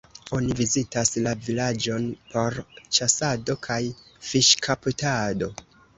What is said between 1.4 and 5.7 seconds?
vilaĝon por ĉasado kaj fiŝkaptado.